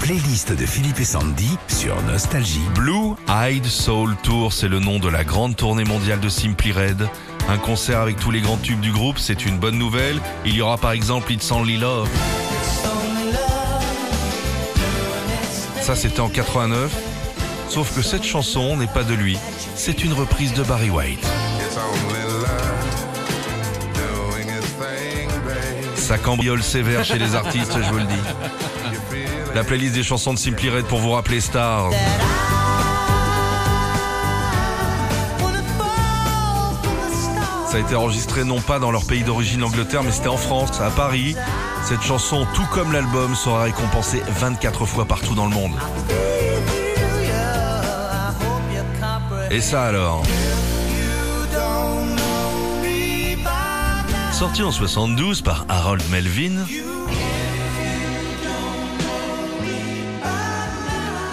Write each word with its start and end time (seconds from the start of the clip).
playlist 0.00 0.52
de 0.52 0.66
Philippe 0.66 1.00
et 1.00 1.04
Sandy 1.04 1.58
sur 1.68 2.00
Nostalgie. 2.02 2.62
Blue 2.74 3.14
Eyed 3.28 3.64
Soul 3.64 4.14
Tour, 4.22 4.52
c'est 4.52 4.68
le 4.68 4.78
nom 4.78 4.98
de 4.98 5.08
la 5.08 5.24
grande 5.24 5.56
tournée 5.56 5.84
mondiale 5.84 6.20
de 6.20 6.28
Simply 6.28 6.72
Red. 6.72 7.08
Un 7.48 7.58
concert 7.58 8.00
avec 8.00 8.18
tous 8.18 8.30
les 8.30 8.40
grands 8.40 8.56
tubes 8.56 8.80
du 8.80 8.92
groupe, 8.92 9.18
c'est 9.18 9.44
une 9.46 9.58
bonne 9.58 9.78
nouvelle. 9.78 10.20
Il 10.44 10.54
y 10.54 10.62
aura 10.62 10.78
par 10.78 10.92
exemple 10.92 11.32
It's 11.32 11.50
Only 11.50 11.76
Love. 11.76 12.08
Ça 15.82 15.94
c'était 15.94 16.20
en 16.20 16.28
89. 16.28 16.92
Sauf 17.68 17.94
que 17.94 18.02
cette 18.02 18.24
chanson 18.24 18.76
n'est 18.76 18.86
pas 18.86 19.04
de 19.04 19.14
lui. 19.14 19.36
C'est 19.74 20.04
une 20.04 20.12
reprise 20.12 20.52
de 20.54 20.62
Barry 20.62 20.90
White. 20.90 21.26
Ça 26.04 26.18
cambriole 26.18 26.62
sévère 26.62 27.02
chez 27.02 27.16
les 27.18 27.34
artistes, 27.34 27.78
je 27.82 27.90
vous 27.90 27.96
le 27.96 28.04
dis. 28.04 29.24
La 29.54 29.64
playlist 29.64 29.94
des 29.94 30.02
chansons 30.02 30.34
de 30.34 30.38
Simply 30.38 30.68
Red 30.68 30.84
pour 30.84 30.98
vous 30.98 31.12
rappeler 31.12 31.40
Stars. 31.40 31.92
Ça 37.66 37.78
a 37.78 37.80
été 37.80 37.94
enregistré 37.94 38.44
non 38.44 38.60
pas 38.60 38.78
dans 38.78 38.90
leur 38.90 39.06
pays 39.06 39.22
d'origine 39.22 39.64
Angleterre, 39.64 40.02
mais 40.02 40.12
c'était 40.12 40.28
en 40.28 40.36
France, 40.36 40.78
à 40.82 40.90
Paris. 40.90 41.36
Cette 41.84 42.02
chanson, 42.02 42.46
tout 42.52 42.66
comme 42.70 42.92
l'album, 42.92 43.34
sera 43.34 43.62
récompensée 43.62 44.22
24 44.28 44.84
fois 44.84 45.06
partout 45.06 45.34
dans 45.34 45.46
le 45.46 45.54
monde. 45.54 45.72
Et 49.50 49.62
ça 49.62 49.84
alors? 49.84 50.22
Sorti 54.44 54.62
en 54.62 54.72
72 54.72 55.40
par 55.40 55.64
Harold 55.70 56.02
Melvin, 56.10 56.66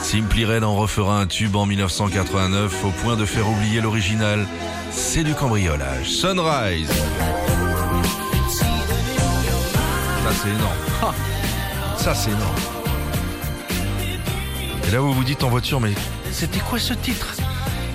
Simply 0.02 0.46
Red 0.46 0.64
en 0.64 0.78
refera 0.78 1.20
un 1.20 1.28
tube 1.28 1.58
en 1.58 1.66
1989 1.66 2.86
au 2.86 2.90
point 3.04 3.18
de 3.18 3.26
faire 3.26 3.50
oublier 3.50 3.82
l'original. 3.82 4.48
C'est 4.92 5.26
du 5.26 5.34
cambriolage. 5.34 6.10
Sunrise. 6.10 6.88
Ça 10.24 10.32
c'est 10.42 10.50
énorme. 10.50 11.14
Ça 11.98 12.16
c'est 12.16 12.32
énorme. 12.32 12.56
Et 14.88 14.92
là 14.92 15.02
vous 15.02 15.12
vous 15.12 15.26
dites 15.26 15.44
en 15.44 15.50
voiture, 15.50 15.82
mais 15.82 15.92
c'était 16.32 16.62
quoi 16.62 16.80
ce 16.80 16.94
titre? 16.94 17.41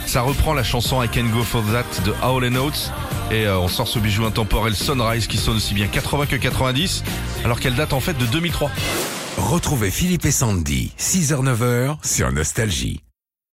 Ça 0.06 0.22
reprend 0.22 0.54
la 0.54 0.62
chanson 0.62 1.02
I 1.02 1.08
Can 1.08 1.24
Go 1.24 1.42
For 1.42 1.62
That 1.72 2.02
de 2.04 2.14
Howlin' 2.22 2.56
Oates. 2.56 2.92
Et 3.30 3.46
euh, 3.46 3.58
on 3.58 3.68
sort 3.68 3.88
ce 3.88 3.98
bijou 3.98 4.24
intemporel 4.24 4.74
Sunrise 4.74 5.26
qui 5.26 5.36
sonne 5.36 5.56
aussi 5.56 5.74
bien 5.74 5.88
80 5.88 6.26
que 6.26 6.36
90, 6.36 7.02
alors 7.44 7.58
qu'elle 7.58 7.74
date 7.74 7.92
en 7.92 8.00
fait 8.00 8.16
de 8.16 8.24
2003. 8.26 8.70
Retrouvez 9.36 9.90
Philippe 9.90 10.24
et 10.24 10.30
Sandy, 10.30 10.92
6h-9h 10.98 11.96
sur 12.02 12.32
Nostalgie. 12.32 13.05